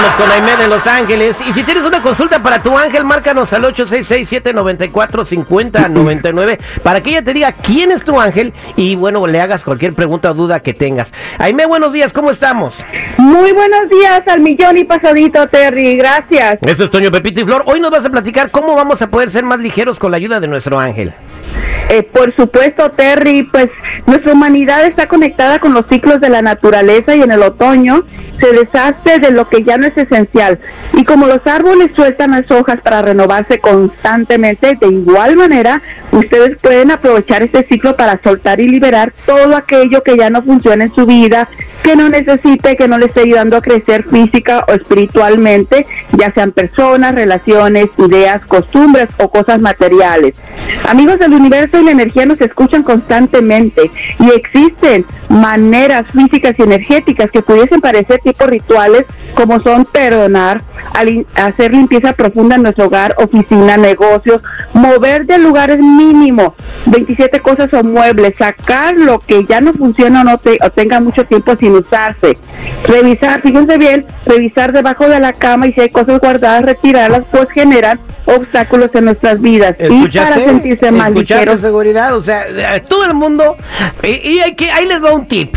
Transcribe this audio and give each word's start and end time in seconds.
Vámonos 0.00 0.18
con 0.18 0.30
Aimé 0.30 0.56
de 0.56 0.66
Los 0.66 0.86
Ángeles. 0.86 1.36
Y 1.46 1.52
si 1.52 1.62
tienes 1.62 1.84
una 1.84 2.00
consulta 2.00 2.42
para 2.42 2.62
tu 2.62 2.78
ángel, 2.78 3.04
márcanos 3.04 3.52
al 3.52 3.64
866-794-5099 3.64 6.58
para 6.82 7.02
que 7.02 7.10
ella 7.10 7.22
te 7.22 7.34
diga 7.34 7.52
quién 7.52 7.90
es 7.90 8.02
tu 8.02 8.18
ángel 8.18 8.54
y 8.76 8.96
bueno, 8.96 9.26
le 9.26 9.42
hagas 9.42 9.62
cualquier 9.62 9.94
pregunta 9.94 10.30
o 10.30 10.34
duda 10.34 10.60
que 10.60 10.72
tengas. 10.72 11.12
Aimé, 11.36 11.66
buenos 11.66 11.92
días, 11.92 12.14
¿cómo 12.14 12.30
estamos? 12.30 12.74
Muy 13.18 13.52
buenos 13.52 13.90
días 13.90 14.22
al 14.26 14.40
millón 14.40 14.78
y 14.78 14.84
pasadito, 14.84 15.46
Terry. 15.48 15.98
Gracias. 15.98 16.56
Eso 16.62 16.84
es 16.84 16.90
Toño 16.90 17.10
Pepito 17.10 17.42
y 17.42 17.44
Flor. 17.44 17.64
Hoy 17.66 17.78
nos 17.78 17.90
vas 17.90 18.06
a 18.06 18.08
platicar 18.08 18.50
cómo 18.50 18.74
vamos 18.74 19.02
a 19.02 19.08
poder 19.08 19.30
ser 19.30 19.44
más 19.44 19.58
ligeros 19.58 19.98
con 19.98 20.12
la 20.12 20.16
ayuda 20.16 20.40
de 20.40 20.48
nuestro 20.48 20.80
ángel. 20.80 21.12
Eh, 21.90 22.04
por 22.04 22.32
supuesto, 22.36 22.92
Terry, 22.92 23.42
pues 23.42 23.66
nuestra 24.06 24.32
humanidad 24.32 24.84
está 24.86 25.08
conectada 25.08 25.58
con 25.58 25.74
los 25.74 25.86
ciclos 25.90 26.20
de 26.20 26.28
la 26.28 26.40
naturaleza 26.40 27.16
y 27.16 27.22
en 27.22 27.32
el 27.32 27.42
otoño 27.42 28.04
se 28.38 28.52
deshace 28.52 29.18
de 29.20 29.32
lo 29.32 29.48
que 29.48 29.64
ya 29.64 29.76
no 29.76 29.86
es 29.86 29.96
esencial. 29.96 30.60
Y 30.92 31.02
como 31.02 31.26
los 31.26 31.44
árboles 31.46 31.88
sueltan 31.96 32.30
las 32.30 32.48
hojas 32.48 32.80
para 32.80 33.02
renovarse 33.02 33.58
constantemente, 33.58 34.78
de 34.80 34.86
igual 34.86 35.34
manera, 35.36 35.82
ustedes 36.12 36.58
pueden 36.58 36.90
aprovechar 36.90 37.42
este 37.42 37.66
ciclo 37.66 37.96
para 37.96 38.20
soltar 38.22 38.60
y 38.60 38.68
liberar 38.68 39.12
todo 39.26 39.56
aquello 39.56 40.02
que 40.02 40.16
ya 40.16 40.30
no 40.30 40.42
funciona 40.42 40.84
en 40.84 40.94
su 40.94 41.06
vida, 41.06 41.48
que 41.82 41.96
no 41.96 42.08
necesite, 42.08 42.76
que 42.76 42.88
no 42.88 42.98
le 42.98 43.06
esté 43.06 43.22
ayudando 43.22 43.56
a 43.56 43.62
crecer 43.62 44.04
física 44.04 44.64
o 44.68 44.72
espiritualmente, 44.72 45.86
ya 46.16 46.32
sean 46.32 46.52
personas, 46.52 47.14
relaciones, 47.14 47.86
ideas, 47.98 48.44
costumbres 48.46 49.08
o 49.18 49.30
cosas 49.30 49.60
materiales. 49.60 50.34
Amigos 50.88 51.18
del 51.18 51.32
universo 51.32 51.80
y 51.80 51.84
la 51.84 51.92
energía 51.92 52.26
nos 52.26 52.40
escuchan 52.40 52.82
constantemente 52.82 53.90
y 54.18 54.30
existen 54.30 55.06
maneras 55.28 56.04
físicas 56.12 56.54
y 56.58 56.62
energéticas 56.62 57.30
que 57.30 57.42
pudiesen 57.42 57.80
parecer 57.80 58.20
tipo 58.22 58.46
rituales 58.46 59.04
como 59.34 59.60
son 59.60 59.84
perdonar, 59.84 60.62
hacer 61.34 61.72
limpieza 61.72 62.12
profunda 62.12 62.56
en 62.56 62.62
nuestro 62.62 62.86
hogar, 62.86 63.14
oficina, 63.18 63.76
negocios, 63.76 64.40
mover 64.72 65.26
de 65.26 65.38
lugares 65.38 65.78
mínimo 65.78 66.54
27 66.86 67.40
cosas 67.40 67.72
o 67.72 67.82
muebles, 67.82 68.32
sacar 68.38 68.94
lo 68.94 69.18
que 69.20 69.44
ya 69.48 69.60
no 69.60 69.72
funciona 69.72 70.22
o, 70.22 70.24
no 70.24 70.34
o 70.34 70.70
tenga 70.70 71.00
mucho 71.00 71.24
tiempo 71.24 71.54
sin 71.58 71.72
usarse, 71.72 72.36
revisar, 72.84 73.42
fíjense 73.42 73.78
bien, 73.78 74.06
revisar 74.26 74.72
debajo 74.72 75.08
de 75.08 75.20
la 75.20 75.32
cama 75.32 75.66
y 75.66 75.72
si 75.72 75.82
hay 75.82 75.90
cosas 75.90 76.20
guardadas, 76.20 76.62
retirarlas, 76.62 77.22
pues 77.30 77.46
generan 77.54 78.00
obstáculos 78.26 78.90
en 78.94 79.06
nuestras 79.06 79.40
vidas 79.40 79.74
y 79.78 80.08
para 80.08 80.36
sentirse 80.36 80.90
más 80.90 81.10
ligeros. 81.12 81.60
seguridad, 81.60 82.16
o 82.16 82.22
sea, 82.22 82.46
todo 82.88 83.04
el 83.06 83.14
mundo, 83.14 83.56
y, 84.02 84.38
hay 84.38 84.54
que, 84.54 84.70
ahí 84.70 84.86
les 84.86 85.02
va 85.02 85.12
un 85.12 85.26
tip. 85.26 85.56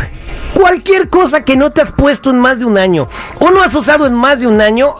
Cualquier 0.52 1.08
cosa 1.08 1.44
que 1.44 1.56
no 1.56 1.72
te 1.72 1.80
has 1.80 1.90
puesto 1.90 2.30
en 2.30 2.38
más 2.38 2.58
de 2.58 2.64
un 2.64 2.78
año 2.78 3.08
o 3.40 3.50
no 3.50 3.60
has 3.60 3.74
usado 3.74 4.06
en 4.06 4.14
más 4.14 4.38
de 4.38 4.46
un 4.46 4.60
año, 4.60 4.94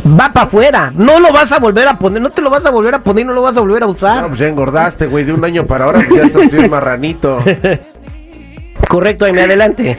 va 0.00 0.32
para 0.32 0.46
afuera. 0.46 0.92
No 0.94 1.20
lo 1.20 1.32
vas 1.32 1.50
a 1.52 1.58
volver 1.58 1.88
a 1.88 1.98
poner, 1.98 2.22
no 2.22 2.30
te 2.30 2.42
lo 2.42 2.50
vas 2.50 2.64
a 2.64 2.70
volver 2.70 2.94
a 2.94 3.02
poner, 3.02 3.26
no 3.26 3.32
lo 3.32 3.42
vas 3.42 3.56
a 3.56 3.60
volver 3.60 3.82
a 3.82 3.86
usar. 3.86 4.22
No, 4.22 4.28
pues 4.28 4.40
ya 4.40 4.48
engordaste, 4.48 5.06
güey, 5.06 5.24
de 5.24 5.32
un 5.32 5.44
año 5.44 5.66
para 5.66 5.86
ahora, 5.86 6.04
pues 6.06 6.20
ya 6.20 6.26
estás 6.26 6.52
bien 6.52 6.70
marranito. 6.70 7.38
Correcto, 8.88 9.26
Aime, 9.26 9.42
adelante. 9.42 9.98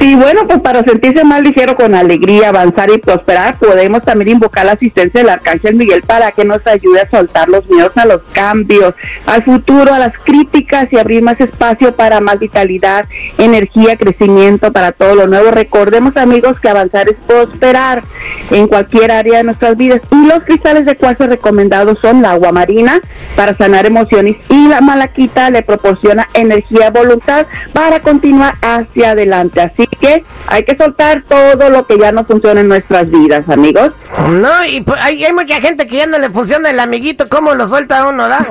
Y 0.00 0.16
bueno, 0.16 0.46
pues 0.46 0.58
para 0.58 0.82
sentirse 0.82 1.24
más 1.24 1.40
ligero 1.40 1.76
con 1.76 1.94
alegría, 1.94 2.48
avanzar 2.48 2.90
y 2.90 2.98
prosperar, 2.98 3.56
podemos 3.58 4.02
también 4.02 4.36
invocar 4.36 4.66
la 4.66 4.72
asistencia 4.72 5.20
del 5.20 5.30
Arcángel 5.30 5.76
Miguel 5.76 6.02
para 6.02 6.32
que 6.32 6.44
nos 6.44 6.66
ayude 6.66 7.00
a 7.00 7.10
soltar 7.10 7.48
los 7.48 7.64
miedos 7.70 7.92
a 7.94 8.04
los 8.04 8.20
cambios, 8.32 8.92
al 9.24 9.44
futuro, 9.44 9.94
a 9.94 10.00
las 10.00 10.12
críticas 10.24 10.88
y 10.90 10.98
abrir 10.98 11.22
más 11.22 11.40
espacio 11.40 11.94
para 11.94 12.20
más 12.20 12.40
vitalidad, 12.40 13.06
energía, 13.38 13.96
crecimiento, 13.96 14.72
para 14.72 14.92
todo 14.92 15.14
lo 15.14 15.26
nuevo. 15.28 15.52
Recordemos, 15.52 16.16
amigos, 16.16 16.58
que 16.60 16.68
avanzar 16.68 17.08
es 17.08 17.16
prosperar 17.26 18.02
en 18.50 18.66
cualquier 18.66 19.12
área 19.12 19.38
de 19.38 19.44
nuestras 19.44 19.76
vidas. 19.76 20.00
Y 20.10 20.26
los 20.26 20.40
cristales 20.40 20.84
de 20.86 20.96
cuarzo 20.96 21.26
recomendados 21.28 21.98
son 22.02 22.20
la 22.20 22.32
agua 22.32 22.50
marina 22.50 23.00
para 23.36 23.56
sanar 23.56 23.86
emociones 23.86 24.36
y 24.50 24.68
la 24.68 24.80
malaquita 24.80 25.50
le 25.50 25.62
proporciona 25.62 26.26
energía, 26.34 26.90
voluntad 26.90 27.46
para 27.72 28.00
continuar 28.00 28.23
hacia 28.62 29.10
adelante. 29.10 29.60
Así 29.60 29.86
que 30.00 30.24
hay 30.46 30.64
que 30.64 30.76
soltar 30.76 31.24
todo 31.28 31.70
lo 31.70 31.86
que 31.86 31.98
ya 31.98 32.12
no 32.12 32.24
funciona 32.24 32.60
en 32.60 32.68
nuestras 32.68 33.10
vidas, 33.10 33.48
amigos. 33.48 33.90
No, 34.28 34.64
y 34.64 34.80
pues, 34.80 35.00
hay, 35.00 35.32
mucha 35.32 35.60
gente 35.60 35.86
que 35.86 35.96
ya 35.96 36.06
no 36.06 36.18
le 36.18 36.30
funciona 36.30 36.70
el 36.70 36.80
amiguito, 36.80 37.28
¿cómo 37.28 37.54
lo 37.54 37.68
suelta 37.68 38.06
uno, 38.06 38.28
da? 38.28 38.46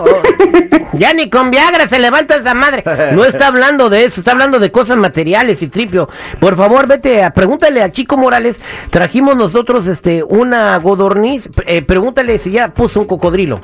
ya 0.94 1.14
ni 1.14 1.30
con 1.30 1.52
Viagra 1.52 1.88
se 1.88 2.00
levanta 2.00 2.36
esa 2.36 2.54
madre. 2.54 2.84
No 3.14 3.26
está 3.26 3.48
hablando 3.48 3.90
de 3.90 4.06
eso, 4.06 4.22
está 4.22 4.32
hablando 4.32 4.60
de 4.60 4.72
cosas 4.72 4.98
materiales 4.98 5.62
y 5.62 5.68
tripio. 5.68 6.10
Por 6.40 6.56
favor, 6.56 6.88
vete 6.88 7.24
a 7.24 7.32
pregúntale 7.32 7.82
a 7.82 7.92
Chico 7.92 8.18
Morales, 8.18 8.60
trajimos 8.90 9.36
nosotros 9.36 9.88
este 9.88 10.24
una 10.24 10.78
godorniz, 10.78 11.50
eh, 11.66 11.82
pregúntale 11.82 12.38
si 12.38 12.52
ya 12.52 12.70
puso 12.70 13.00
un 13.00 13.08
cocodrilo. 13.08 13.62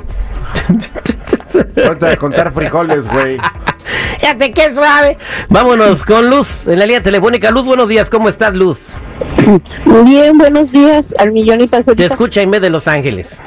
A 2.09 2.15
contar 2.17 2.51
frijoles, 2.53 3.07
güey. 3.07 3.37
Ya 4.21 4.37
sé 4.37 4.51
qué 4.51 4.73
suave. 4.73 5.17
Vámonos 5.49 6.03
con 6.03 6.29
Luz 6.29 6.67
en 6.67 6.79
la 6.79 6.85
línea 6.85 7.01
telefónica. 7.01 7.51
Luz, 7.51 7.65
buenos 7.65 7.87
días. 7.87 8.09
¿Cómo 8.09 8.29
estás, 8.29 8.53
Luz? 8.53 8.95
Bien, 10.05 10.37
buenos 10.37 10.71
días 10.71 11.03
al 11.17 11.31
millón 11.31 11.61
y 11.61 11.67
Te 11.67 12.05
escucha 12.05 12.41
Aime 12.41 12.59
de 12.59 12.69
Los 12.69 12.87
Ángeles. 12.87 13.39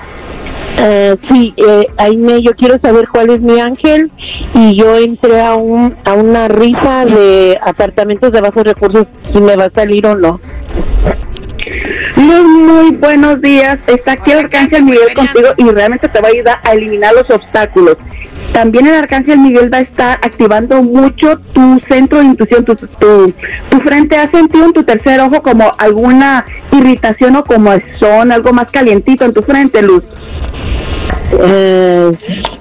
Uh, 0.78 1.16
sí, 1.28 1.54
eh, 1.58 1.86
Aime, 1.98 2.42
yo 2.42 2.52
quiero 2.52 2.78
saber 2.80 3.06
cuál 3.12 3.30
es 3.30 3.40
mi 3.40 3.60
ángel 3.60 4.10
y 4.54 4.74
yo 4.74 4.96
entré 4.96 5.40
a, 5.40 5.54
un, 5.54 5.94
a 6.04 6.14
una 6.14 6.48
rifa 6.48 7.04
de 7.04 7.58
apartamentos 7.64 8.32
de 8.32 8.40
bajos 8.40 8.64
recursos, 8.64 9.06
si 9.32 9.40
me 9.40 9.54
va 9.54 9.66
a 9.66 9.70
salir 9.70 10.06
o 10.06 10.16
no. 10.16 10.40
Muy, 12.16 12.42
muy 12.42 12.90
buenos 12.92 13.40
días. 13.40 13.78
Está 13.86 14.12
aquí 14.12 14.32
el 14.32 14.40
Arcángel 14.40 14.84
Miguel 14.84 15.14
contigo 15.14 15.48
y 15.58 15.64
realmente 15.70 16.08
te 16.08 16.20
va 16.20 16.28
a 16.28 16.30
ayudar 16.30 16.60
a 16.64 16.72
eliminar 16.72 17.14
los 17.14 17.28
obstáculos. 17.30 17.96
También 18.52 18.86
el 18.86 18.94
Arcángel 18.94 19.38
Miguel 19.38 19.72
va 19.72 19.78
a 19.78 19.82
estar 19.82 20.18
activando 20.22 20.82
mucho 20.82 21.38
tu 21.54 21.80
centro 21.88 22.18
de 22.18 22.24
intuición, 22.26 22.64
tu, 22.64 22.74
tu, 22.74 23.32
tu 23.70 23.80
frente. 23.80 24.16
¿Has 24.16 24.30
sentido 24.30 24.66
en 24.66 24.72
tu 24.72 24.84
tercer 24.84 25.20
ojo 25.20 25.42
como 25.42 25.72
alguna 25.78 26.44
irritación 26.70 27.36
o 27.36 27.44
como 27.44 27.70
son 27.98 28.30
algo 28.30 28.52
más 28.52 28.70
calientito 28.70 29.24
en 29.24 29.32
tu 29.32 29.42
frente, 29.42 29.82
Luz? 29.82 30.04
Eh, 31.40 32.12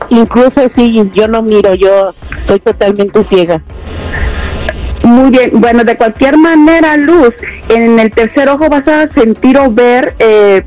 incluso 0.09 0.69
si 0.75 1.11
yo 1.13 1.27
no 1.27 1.41
miro, 1.41 1.73
yo 1.73 2.13
soy 2.47 2.59
totalmente 2.59 3.25
ciega. 3.25 3.61
Muy 5.03 5.31
bien, 5.31 5.51
bueno, 5.55 5.83
de 5.83 5.97
cualquier 5.97 6.37
manera, 6.37 6.95
Luz, 6.95 7.33
en 7.69 7.99
el 7.99 8.11
tercer 8.11 8.47
ojo 8.49 8.69
vas 8.69 8.87
a 8.87 9.07
sentir 9.07 9.57
o 9.57 9.69
ver 9.69 10.15
eh, 10.19 10.63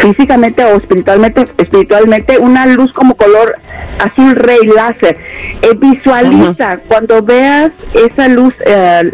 físicamente 0.00 0.64
o 0.64 0.76
espiritualmente, 0.76 1.44
espiritualmente 1.58 2.38
una 2.38 2.66
luz 2.66 2.92
como 2.92 3.14
color 3.14 3.56
azul 3.98 4.34
rey 4.36 4.66
láser. 4.74 5.16
Eh, 5.62 5.74
visualiza, 5.76 6.78
cuando 6.88 7.22
veas 7.22 7.72
esa 7.94 8.28
luz, 8.28 8.54
eh, 8.66 9.12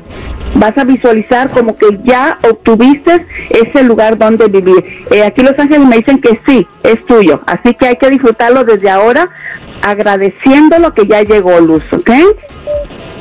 vas 0.54 0.76
a 0.76 0.84
visualizar 0.84 1.50
como 1.50 1.76
que 1.76 1.98
ya 2.04 2.38
obtuviste 2.48 3.26
ese 3.50 3.82
lugar 3.82 4.18
donde 4.18 4.46
vivir. 4.48 5.06
aquí 5.24 5.42
los 5.42 5.58
ángeles 5.58 5.86
me 5.86 5.96
dicen 5.96 6.20
que 6.20 6.40
sí, 6.46 6.66
es 6.82 7.04
tuyo, 7.06 7.40
así 7.46 7.74
que 7.74 7.88
hay 7.88 7.96
que 7.96 8.10
disfrutarlo 8.10 8.64
desde 8.64 8.90
ahora 8.90 9.28
agradeciendo 9.82 10.78
lo 10.78 10.94
que 10.94 11.06
ya 11.06 11.22
llegó 11.22 11.60
Luz, 11.60 11.84
¿ok? 11.92 12.10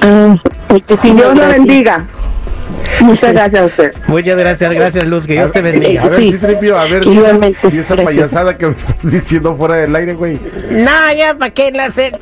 Ah, 0.01 0.35
que 0.69 1.13
Dios 1.13 1.35
lo 1.35 1.47
bendiga. 1.47 2.07
Muchas 3.03 3.33
gracias 3.33 3.61
a 3.61 3.65
usted. 3.65 3.93
Muchas 4.07 4.37
gracias, 4.37 4.73
gracias 4.73 5.03
Luz, 5.05 5.25
que 5.25 5.33
Dios 5.33 5.51
te 5.51 5.61
bendiga. 5.61 6.03
A 6.03 6.09
ver, 6.09 6.19
sí, 6.19 6.37
Tripio, 6.37 6.77
a 6.79 6.85
ver, 6.85 7.03
y 7.05 7.77
esa 7.77 7.95
payasada 7.95 8.57
que 8.57 8.67
me 8.67 8.75
estás 8.75 8.97
diciendo 9.03 9.55
fuera 9.55 9.75
del 9.75 9.95
aire, 9.95 10.13
güey. 10.13 10.39
No, 10.71 11.13
ya, 11.15 11.35
¿para 11.37 11.51
qué 11.51 11.71
la 11.71 11.85
hacer? 11.85 12.17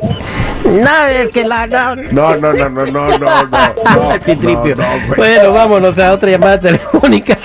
No, 0.65 1.05
es 1.05 1.29
que 1.31 1.43
la... 1.43 1.67
No, 1.67 1.95
no, 1.95 2.35
no, 2.35 2.53
no, 2.53 2.69
no, 2.69 2.85
no, 2.85 3.17
no, 3.17 3.43
no. 3.43 4.19
sí, 4.21 4.35
Tripio. 4.35 4.75
bueno, 5.17 5.51
vámonos 5.51 5.97
a 5.99 6.13
otra 6.13 6.31
llamada 6.31 6.59
telefónica. 6.59 7.37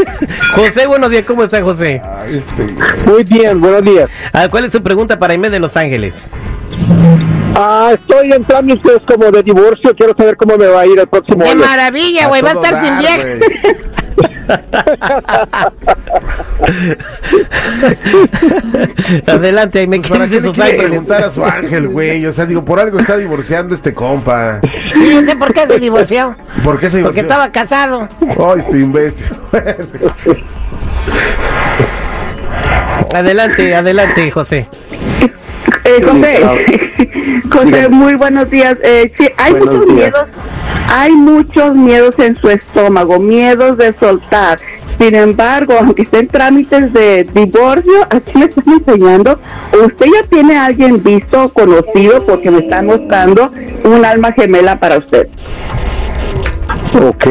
José, 0.54 0.86
buenos 0.86 1.10
días, 1.10 1.24
¿cómo 1.24 1.44
está 1.44 1.62
José? 1.62 2.02
Este, 2.28 2.74
Muy 3.10 3.24
bien, 3.24 3.60
buenos 3.60 3.82
días. 3.84 4.08
Ah, 4.32 4.48
¿Cuál 4.50 4.66
es 4.66 4.72
su 4.72 4.82
pregunta 4.82 5.18
para 5.18 5.32
Aime 5.32 5.50
de 5.50 5.60
Los 5.60 5.76
Ángeles? 5.76 6.14
Ah, 7.54 7.90
estoy 7.92 8.32
en 8.32 8.44
trámites 8.44 8.98
como 9.06 9.30
de 9.30 9.42
divorcio. 9.42 9.94
Quiero 9.96 10.14
saber 10.16 10.36
cómo 10.36 10.56
me 10.56 10.66
va 10.66 10.80
a 10.80 10.86
ir 10.86 10.98
el 10.98 11.06
próximo 11.06 11.44
¡Qué 11.44 11.54
maravilla, 11.54 12.28
güey! 12.28 12.42
Va 12.42 12.50
a 12.50 12.54
estar 12.54 12.84
sin 12.84 12.98
vieja. 12.98 13.24
Adelante, 19.26 19.86
me 19.86 20.00
pues 20.00 20.10
¿Para 20.10 20.28
qué 20.28 20.40
preguntar 20.76 21.24
a 21.24 21.30
su 21.30 21.44
ángel, 21.44 21.88
güey? 21.88 22.24
O 22.26 22.32
sea, 22.32 22.46
digo, 22.46 22.64
por 22.64 22.80
algo 22.80 22.98
está 22.98 23.16
divorciando 23.16 23.74
este 23.74 23.94
compa. 23.94 24.60
Sí, 24.92 25.24
sé 25.24 25.36
por 25.36 25.52
qué 25.52 25.66
se 25.66 25.78
divorció. 25.78 26.36
¿Por 26.64 26.78
qué 26.78 26.90
se 26.90 26.98
divorció? 26.98 27.04
Porque 27.04 27.20
estaba 27.20 27.52
casado. 27.52 28.08
Ay, 28.20 28.60
este 28.60 28.78
imbécil. 28.78 29.26
adelante, 33.14 33.74
adelante, 33.74 34.30
José. 34.30 34.68
Eh, 35.84 36.00
José, 37.50 37.88
muy 37.90 38.14
buenos 38.14 38.48
días. 38.50 38.76
Eh, 38.82 39.12
sí, 39.18 39.28
hay 39.36 39.54
muchos 39.54 39.86
miedos, 39.86 40.26
hay 40.88 41.12
muchos 41.12 41.74
miedos 41.74 42.18
en 42.18 42.36
su 42.40 42.48
estómago, 42.50 43.18
miedos 43.18 43.76
de 43.78 43.94
soltar. 43.98 44.58
Sin 45.00 45.14
embargo, 45.16 45.74
aunque 45.80 46.02
esté 46.02 46.20
en 46.20 46.28
trámites 46.28 46.92
de 46.92 47.24
divorcio, 47.34 48.06
aquí 48.10 48.32
me 48.34 48.44
están 48.44 48.64
enseñando, 48.68 49.40
usted 49.84 50.06
ya 50.06 50.28
tiene 50.28 50.56
a 50.56 50.66
alguien 50.66 51.02
visto, 51.02 51.48
conocido, 51.48 52.24
porque 52.24 52.50
me 52.50 52.58
están 52.60 52.86
mostrando 52.86 53.50
un 53.84 54.04
alma 54.04 54.32
gemela 54.32 54.78
para 54.78 54.98
usted. 54.98 55.28
Ok. 56.94 57.26